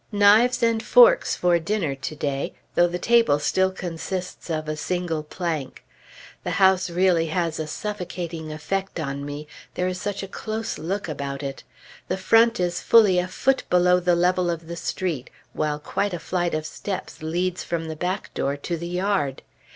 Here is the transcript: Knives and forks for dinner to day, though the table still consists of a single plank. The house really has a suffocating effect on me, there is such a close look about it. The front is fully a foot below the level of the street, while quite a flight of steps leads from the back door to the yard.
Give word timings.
Knives 0.11 0.63
and 0.63 0.81
forks 0.81 1.35
for 1.35 1.59
dinner 1.59 1.93
to 1.93 2.15
day, 2.15 2.55
though 2.73 2.87
the 2.87 2.97
table 2.97 3.37
still 3.37 3.69
consists 3.71 4.49
of 4.49 4.67
a 4.67 4.75
single 4.75 5.21
plank. 5.21 5.85
The 6.43 6.49
house 6.57 6.89
really 6.89 7.27
has 7.27 7.59
a 7.59 7.67
suffocating 7.67 8.51
effect 8.51 8.99
on 8.99 9.23
me, 9.23 9.47
there 9.75 9.87
is 9.87 10.01
such 10.01 10.23
a 10.23 10.27
close 10.27 10.79
look 10.79 11.07
about 11.07 11.43
it. 11.43 11.61
The 12.07 12.17
front 12.17 12.59
is 12.59 12.81
fully 12.81 13.19
a 13.19 13.27
foot 13.27 13.61
below 13.69 13.99
the 13.99 14.15
level 14.15 14.49
of 14.49 14.65
the 14.67 14.75
street, 14.75 15.29
while 15.53 15.77
quite 15.77 16.15
a 16.15 16.19
flight 16.19 16.55
of 16.55 16.65
steps 16.65 17.21
leads 17.21 17.63
from 17.63 17.87
the 17.87 17.95
back 17.95 18.33
door 18.33 18.57
to 18.57 18.77
the 18.77 18.87
yard. 18.89 19.43